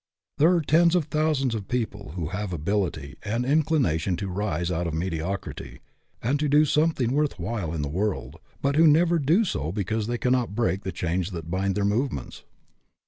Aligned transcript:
There 0.39 0.55
are 0.55 0.61
tens 0.61 0.95
of 0.95 1.05
thousands 1.05 1.53
of 1.53 1.67
people 1.67 2.13
who 2.15 2.29
have 2.29 2.51
ability 2.51 3.17
and 3.21 3.45
in 3.45 3.61
clination 3.61 4.17
to 4.17 4.29
rise 4.29 4.71
out 4.71 4.87
of 4.87 4.95
mediocrity, 4.95 5.79
and 6.23 6.39
to 6.39 6.49
do 6.49 6.65
something 6.65 7.11
worth 7.11 7.37
while 7.37 7.71
in 7.71 7.83
the 7.83 7.87
world, 7.87 8.37
but 8.63 8.75
who 8.77 8.87
never 8.87 9.19
do 9.19 9.45
so 9.45 9.71
because 9.71 10.07
they 10.07 10.17
cannot 10.17 10.55
break 10.55 10.81
the 10.83 10.91
chains 10.91 11.29
that 11.29 11.51
bind 11.51 11.75
their 11.75 11.85
movements. 11.85 12.43